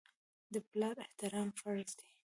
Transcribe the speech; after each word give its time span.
د 0.53 0.55
پلار 0.69 0.95
احترام 1.05 1.49
فرض 1.59 1.89
دی. 1.99 2.09